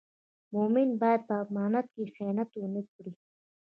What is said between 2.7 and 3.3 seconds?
نه کړي.